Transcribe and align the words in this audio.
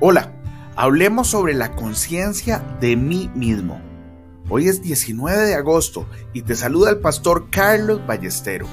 Hola, 0.00 0.30
hablemos 0.76 1.26
sobre 1.26 1.54
la 1.54 1.74
conciencia 1.74 2.62
de 2.80 2.94
mí 2.94 3.28
mismo. 3.34 3.80
Hoy 4.48 4.68
es 4.68 4.80
19 4.80 5.42
de 5.42 5.56
agosto 5.56 6.06
y 6.32 6.42
te 6.42 6.54
saluda 6.54 6.90
el 6.90 6.98
pastor 6.98 7.48
Carlos 7.50 8.06
Ballestero. 8.06 8.66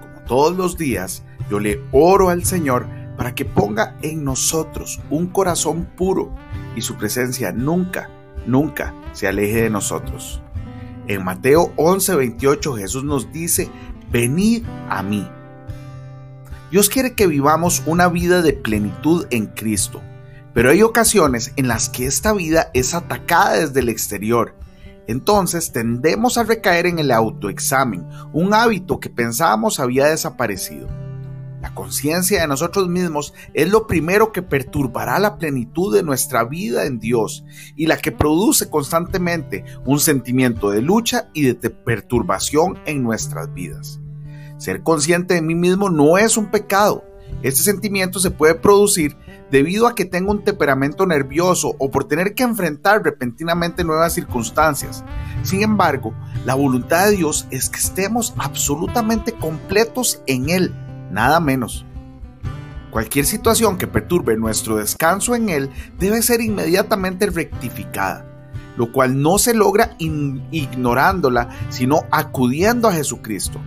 Como 0.00 0.26
todos 0.26 0.56
los 0.56 0.78
días, 0.78 1.22
yo 1.50 1.60
le 1.60 1.82
oro 1.92 2.30
al 2.30 2.46
Señor 2.46 2.86
para 3.18 3.34
que 3.34 3.44
ponga 3.44 3.98
en 4.00 4.24
nosotros 4.24 5.02
un 5.10 5.26
corazón 5.26 5.84
puro 5.84 6.34
y 6.74 6.80
su 6.80 6.96
presencia 6.96 7.52
nunca, 7.52 8.08
nunca 8.46 8.94
se 9.12 9.28
aleje 9.28 9.64
de 9.64 9.70
nosotros. 9.70 10.40
En 11.08 11.22
Mateo 11.22 11.74
11:28 11.76 12.78
Jesús 12.78 13.04
nos 13.04 13.30
dice, 13.30 13.68
venid 14.10 14.64
a 14.88 15.02
mí. 15.02 15.28
Dios 16.70 16.88
quiere 16.88 17.12
que 17.12 17.26
vivamos 17.26 17.82
una 17.84 18.08
vida 18.08 18.40
de 18.40 18.54
plenitud 18.54 19.26
en 19.28 19.44
Cristo 19.44 20.00
pero 20.52 20.70
hay 20.70 20.82
ocasiones 20.82 21.52
en 21.56 21.68
las 21.68 21.88
que 21.88 22.06
esta 22.06 22.32
vida 22.32 22.70
es 22.74 22.94
atacada 22.94 23.54
desde 23.54 23.80
el 23.80 23.88
exterior. 23.88 24.54
Entonces 25.06 25.72
tendemos 25.72 26.38
a 26.38 26.44
recaer 26.44 26.86
en 26.86 26.98
el 26.98 27.10
autoexamen, 27.10 28.06
un 28.32 28.54
hábito 28.54 29.00
que 29.00 29.10
pensábamos 29.10 29.80
había 29.80 30.06
desaparecido. 30.06 30.88
La 31.60 31.74
conciencia 31.74 32.40
de 32.40 32.48
nosotros 32.48 32.88
mismos 32.88 33.34
es 33.52 33.70
lo 33.70 33.86
primero 33.86 34.32
que 34.32 34.40
perturbará 34.40 35.18
la 35.18 35.36
plenitud 35.36 35.94
de 35.94 36.02
nuestra 36.02 36.44
vida 36.44 36.86
en 36.86 36.98
Dios 36.98 37.44
y 37.76 37.86
la 37.86 37.98
que 37.98 38.12
produce 38.12 38.70
constantemente 38.70 39.64
un 39.84 40.00
sentimiento 40.00 40.70
de 40.70 40.80
lucha 40.80 41.28
y 41.34 41.42
de 41.52 41.70
perturbación 41.70 42.78
en 42.86 43.02
nuestras 43.02 43.52
vidas. 43.52 44.00
Ser 44.56 44.82
consciente 44.82 45.34
de 45.34 45.42
mí 45.42 45.54
mismo 45.54 45.90
no 45.90 46.16
es 46.16 46.38
un 46.38 46.50
pecado. 46.50 47.04
Este 47.42 47.62
sentimiento 47.62 48.20
se 48.20 48.30
puede 48.30 48.54
producir 48.54 49.16
debido 49.50 49.86
a 49.86 49.94
que 49.94 50.04
tengo 50.04 50.30
un 50.30 50.44
temperamento 50.44 51.06
nervioso 51.06 51.74
o 51.78 51.90
por 51.90 52.04
tener 52.04 52.34
que 52.34 52.42
enfrentar 52.42 53.02
repentinamente 53.02 53.84
nuevas 53.84 54.14
circunstancias. 54.14 55.04
Sin 55.42 55.62
embargo, 55.62 56.14
la 56.44 56.54
voluntad 56.54 57.06
de 57.06 57.16
Dios 57.16 57.46
es 57.50 57.68
que 57.68 57.78
estemos 57.78 58.34
absolutamente 58.38 59.32
completos 59.32 60.22
en 60.26 60.50
Él, 60.50 60.74
nada 61.10 61.40
menos. 61.40 61.84
Cualquier 62.90 63.24
situación 63.24 63.78
que 63.78 63.86
perturbe 63.86 64.36
nuestro 64.36 64.76
descanso 64.76 65.34
en 65.34 65.48
Él 65.48 65.70
debe 65.98 66.22
ser 66.22 66.40
inmediatamente 66.40 67.26
rectificada, 67.26 68.26
lo 68.76 68.92
cual 68.92 69.20
no 69.22 69.38
se 69.38 69.54
logra 69.54 69.96
ignorándola, 69.98 71.48
sino 71.68 72.02
acudiendo 72.10 72.88
a 72.88 72.92
Jesucristo. 72.92 73.60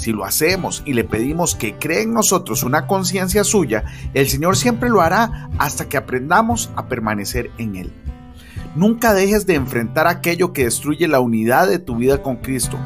Si 0.00 0.12
lo 0.12 0.24
hacemos 0.24 0.82
y 0.86 0.94
le 0.94 1.04
pedimos 1.04 1.54
que 1.54 1.76
cree 1.76 2.04
en 2.04 2.14
nosotros 2.14 2.62
una 2.62 2.86
conciencia 2.86 3.44
suya, 3.44 3.84
el 4.14 4.30
Señor 4.30 4.56
siempre 4.56 4.88
lo 4.88 5.02
hará 5.02 5.50
hasta 5.58 5.90
que 5.90 5.98
aprendamos 5.98 6.70
a 6.74 6.88
permanecer 6.88 7.50
en 7.58 7.76
Él. 7.76 7.92
Nunca 8.74 9.12
dejes 9.12 9.44
de 9.44 9.56
enfrentar 9.56 10.06
aquello 10.06 10.54
que 10.54 10.64
destruye 10.64 11.06
la 11.06 11.20
unidad 11.20 11.68
de 11.68 11.78
tu 11.78 11.96
vida 11.96 12.22
con 12.22 12.36
Cristo. 12.36 12.78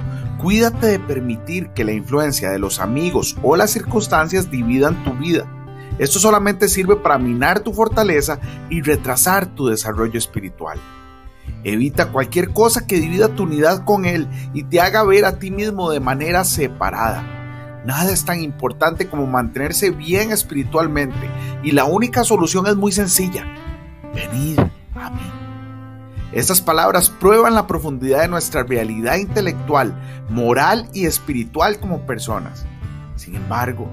Cuídate 0.42 0.88
de 0.88 0.98
permitir 0.98 1.68
que 1.68 1.84
la 1.84 1.92
influencia 1.92 2.50
de 2.50 2.58
los 2.58 2.80
amigos 2.80 3.36
o 3.44 3.54
las 3.54 3.70
circunstancias 3.70 4.50
dividan 4.50 5.04
tu 5.04 5.12
vida. 5.12 5.48
Esto 6.00 6.18
solamente 6.18 6.66
sirve 6.66 6.96
para 6.96 7.18
minar 7.18 7.60
tu 7.60 7.72
fortaleza 7.72 8.40
y 8.70 8.82
retrasar 8.82 9.54
tu 9.54 9.68
desarrollo 9.68 10.18
espiritual. 10.18 10.80
Evita 11.64 12.12
cualquier 12.12 12.50
cosa 12.50 12.86
que 12.86 13.00
divida 13.00 13.30
tu 13.30 13.44
unidad 13.44 13.84
con 13.84 14.04
Él 14.04 14.28
y 14.52 14.64
te 14.64 14.80
haga 14.80 15.02
ver 15.02 15.24
a 15.24 15.38
ti 15.38 15.50
mismo 15.50 15.90
de 15.90 15.98
manera 15.98 16.44
separada. 16.44 17.82
Nada 17.86 18.12
es 18.12 18.24
tan 18.24 18.42
importante 18.42 19.08
como 19.08 19.26
mantenerse 19.26 19.90
bien 19.90 20.30
espiritualmente 20.30 21.28
y 21.62 21.72
la 21.72 21.86
única 21.86 22.22
solución 22.22 22.66
es 22.66 22.76
muy 22.76 22.92
sencilla. 22.92 23.44
Venid 24.14 24.58
a 24.94 25.10
mí. 25.10 25.44
Estas 26.32 26.60
palabras 26.60 27.10
prueban 27.10 27.54
la 27.54 27.66
profundidad 27.66 28.22
de 28.22 28.28
nuestra 28.28 28.62
realidad 28.62 29.16
intelectual, 29.16 29.94
moral 30.28 30.88
y 30.92 31.06
espiritual 31.06 31.78
como 31.78 32.06
personas. 32.06 32.66
Sin 33.16 33.36
embargo, 33.36 33.88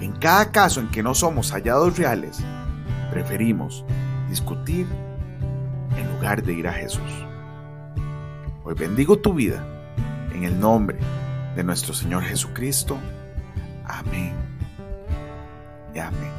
en 0.00 0.12
cada 0.12 0.50
caso 0.50 0.80
en 0.80 0.90
que 0.90 1.02
no 1.02 1.14
somos 1.14 1.52
hallados 1.52 1.98
reales, 1.98 2.38
preferimos 3.10 3.84
discutir 4.28 4.86
de 6.24 6.54
ir 6.54 6.66
a 6.66 6.72
Jesús. 6.72 7.02
Hoy 8.64 8.74
bendigo 8.74 9.18
tu 9.18 9.34
vida 9.34 9.62
en 10.32 10.44
el 10.44 10.58
nombre 10.58 10.96
de 11.54 11.62
nuestro 11.62 11.92
Señor 11.92 12.22
Jesucristo. 12.22 12.96
Amén 13.84 14.32
y 15.94 15.98
amén. 15.98 16.32